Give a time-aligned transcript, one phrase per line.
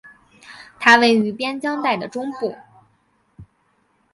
[0.79, 2.57] 它位于边疆带的中部。